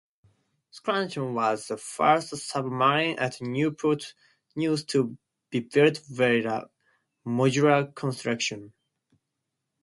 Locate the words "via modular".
6.09-7.93